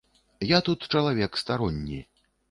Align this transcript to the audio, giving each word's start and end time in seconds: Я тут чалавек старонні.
Я 0.51 0.59
тут 0.67 0.85
чалавек 0.93 1.37
старонні. 1.41 1.99